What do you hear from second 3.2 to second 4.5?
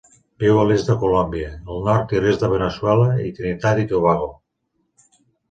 i Trinitat i Tobago.